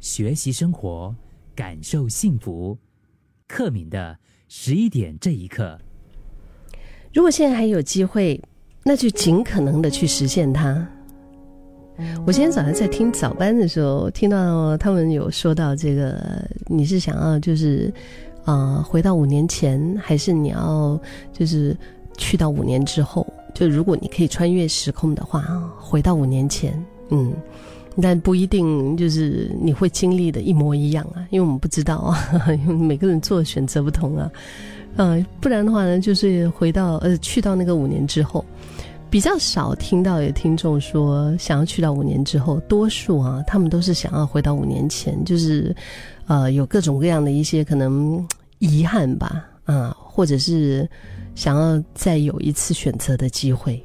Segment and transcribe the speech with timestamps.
[0.00, 1.14] 学习生活，
[1.54, 2.76] 感受幸福。
[3.46, 4.16] 克敏的
[4.48, 5.78] 十一点这一刻，
[7.12, 8.40] 如果现在还有机会，
[8.82, 10.88] 那就尽可能的去实现它。
[12.26, 17.92] 我今天早上在听早班的时候，听到他们有说到这个，你是想要就是
[18.44, 20.98] 啊回到五年前，还是你要
[21.30, 21.76] 就是
[22.16, 23.26] 去到五年之后？
[23.52, 25.42] 就如果你可以穿越时空的话，
[25.78, 26.72] 回到五年前，
[27.10, 27.34] 嗯，
[28.00, 32.18] 但不一定就是你会经历的一模一样啊，因为我们不知道啊，
[32.52, 34.30] 因为每个人做的选择不同啊，
[34.96, 38.44] 嗯，不然的话呢，就是回到呃去到那个五年之后，
[39.08, 45.74] 比较少听到有听众说想要去到五年之后，多数啊，他们都是想要回到五年前，就是
[46.26, 48.26] 呃有各种各样的一些可能
[48.58, 50.88] 遗憾吧，啊，或者是。
[51.36, 53.82] 想要再有一次选择的机会，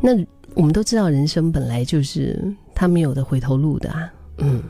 [0.00, 0.12] 那
[0.54, 2.42] 我们都知道，人生本来就是
[2.74, 4.12] 他没有的回头路的啊。
[4.38, 4.62] 嗯，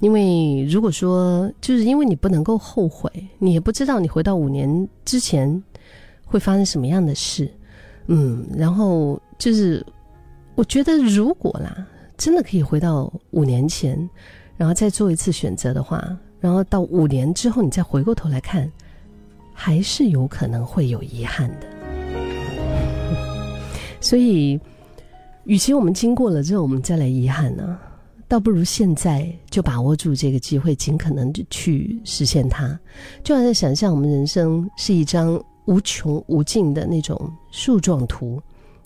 [0.00, 5.62] 因为如果说就是因为你不能够后悔，你也不知道你回到五年之前
[6.24, 7.50] 会发生什么样的事。
[8.06, 9.84] 嗯，然后就是
[10.54, 11.86] 我觉得，如果啦，
[12.16, 14.08] 真的可以回到五年前，
[14.56, 18.70] 然后再做一次选择的话，然后到五年之后，你再回过头来看。
[19.60, 21.66] 还是有可能会有遗憾的，
[24.00, 24.56] 所以，
[25.48, 27.78] 与其我们经过了之后我们再来遗憾呢，
[28.28, 32.78] 倒不如现在就把握住这个机会，尽可能的去实现它。
[33.24, 37.18] 就好像想象我们人生是一张无穷无尽的那种
[37.50, 38.38] 树状图，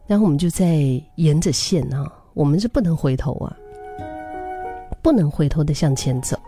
[0.06, 3.56] 然后我们就在沿着线啊，我们是不能回头啊，
[5.02, 6.38] 不能回头的向前走。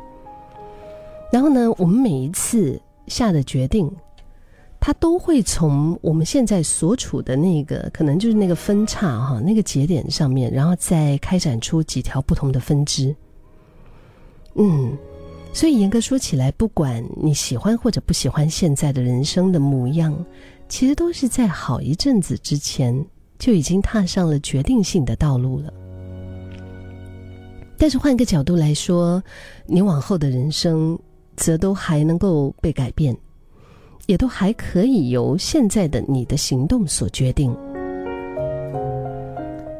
[1.32, 3.90] 然后呢，我们每一次下的决定。
[4.86, 13.16] 它都会从我们现在所处的那个，可能就是那个分叉哈，那个节点上面，然后再开展出几条不同的分支。
[14.56, 14.94] 嗯，
[15.54, 20.14] 所以严格说起来，不管你喜欢或者不喜欢现在的人生的模样，
[20.68, 22.94] 其实都是在好一阵子之前
[23.38, 25.72] 就已经踏上了决定性的道路了。
[27.78, 29.24] 但是换个角度来说，
[29.64, 30.98] 你往后的人生，
[31.36, 33.16] 则都还能够被改变。
[34.06, 37.54] 也都还可以由现在的你的行动所决定。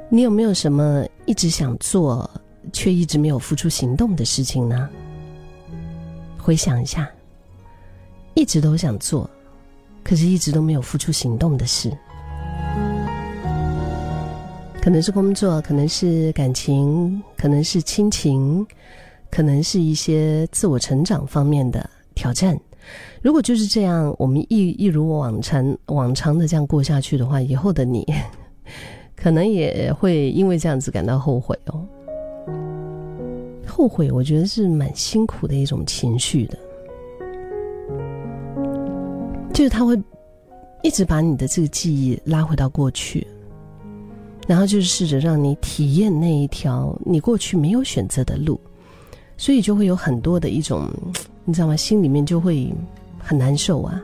[0.08, 2.30] 你有没有什么一直想做
[2.72, 4.88] 却一直没有付出行动的事情呢？
[6.38, 7.10] 回想一下，
[8.34, 9.28] 一直都想做，
[10.02, 11.90] 可是一直都没有付出行动的事，
[14.80, 18.66] 可能是工作，可能是感情，可能是亲情，
[19.30, 22.58] 可能是一些自我成长方面的挑战。
[23.22, 28.06] 如果就是这样，我们一一如往常往常的这样过下去的话，以后的你，
[29.16, 31.84] 可能也会因为这样子感到后悔哦。
[33.66, 36.58] 后悔，我觉得是蛮辛苦的一种情绪的，
[39.52, 40.00] 就是他会
[40.82, 43.26] 一直把你的这个记忆拉回到过去，
[44.46, 48.60] 然后就是试着让你体验那一条你过去没有选择的路，
[49.36, 50.88] 所以就会有很多的一种。
[51.44, 51.76] 你知道吗？
[51.76, 52.72] 心里面就会
[53.18, 54.02] 很难受啊，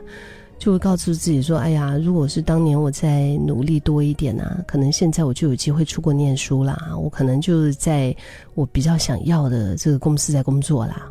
[0.59, 8.15] 就会告诉自己说：“哎呀，如果是当年我再努力多一点啊，可能现在我就有机会出国念书啦，我可能就是在
[8.53, 11.09] 我比较想要的这个公司在工作啦。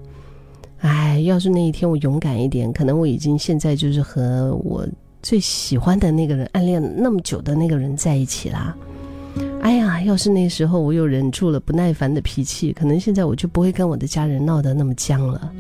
[0.79, 4.87] 哎，要是那一天我勇敢一点，可能我已经现在就是和我
[5.23, 8.75] 最喜欢的那个人暗恋那么久的那个人在一起啦。
[9.61, 15.53] 哎呀，要是那时候我又忍住了不耐烦的脾气，可能现在我就不会跟我的家人闹得那么僵了。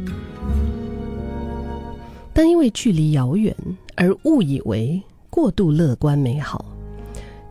[2.40, 3.54] 但因为距离遥远
[3.96, 6.64] 而误以为过度乐观美好，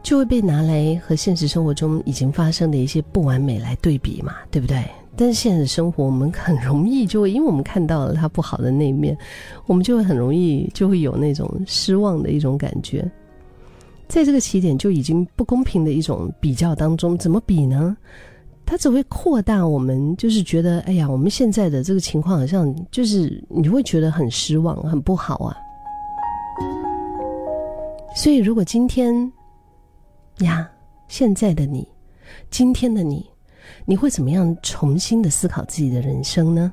[0.02, 4.84] 就会被拿来和现实生活中已经发生的一些不完美来对比嘛，对不对？
[5.16, 9.16] 但是现实生活我们很容易就会，因为我们看到了它不好的那一面，
[9.68, 13.08] 我们就会很容易就会有那种失望的一种感觉。
[14.08, 17.96] 在这个起点就已经不公平的一种比较当中，怎么比呢？
[18.70, 25.58] 它只会扩大我们，就是觉得，哎呀，我们现在的这个情况好像就是你会觉得很失望、很不好啊。
[28.16, 29.12] 所以，如果今天
[30.42, 30.70] 呀，
[31.08, 31.88] 现在的你，
[32.52, 33.28] 今天的你，
[33.86, 36.72] 你会怎么样重新的思考自己的人生呢？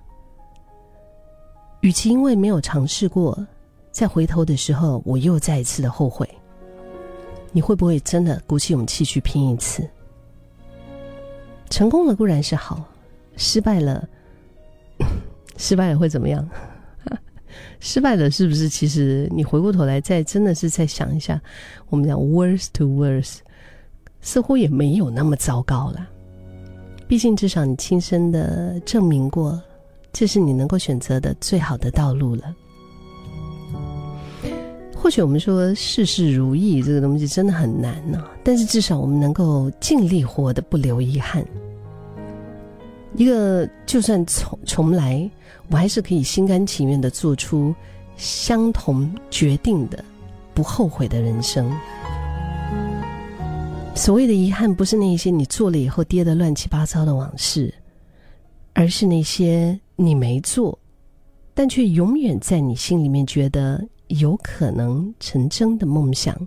[1.81, 3.35] 与其因为没有尝试过，
[3.91, 6.29] 再回头的时候，我又再一次的后悔。
[7.53, 9.89] 你会不会真的鼓起勇气去拼一次？
[11.69, 12.85] 成功了固然是好，
[13.37, 14.09] 失败了，
[15.57, 16.49] 失败了会怎么样？
[17.81, 18.69] 失败了是不是？
[18.69, 21.41] 其实你回过头来再真的是再想一下，
[21.89, 23.39] 我们讲 worse to worse，
[24.21, 26.09] 似乎也没有那么糟糕了。
[27.09, 29.63] 毕竟至少你亲身的证明过，
[30.13, 32.55] 这是你能够选择的最好的道路了。
[35.07, 41.47] 或许我们说事事如意这个东西真的很难呢，但是至少我们能够尽力活得不留遗憾。
[43.15, 45.31] 一个就算重重来，
[45.71, 47.73] 我还是可以心甘情愿的做出
[48.17, 50.05] 相同决定的，
[50.53, 51.71] 不后悔的人生。
[53.95, 57.73] 所谓的遗憾，不是那些你做了以后跌得乱七八糟的往事，
[58.73, 60.77] 而是那些你没做，
[61.55, 66.47] 但却永远在你心里面觉得有可能成真的梦想。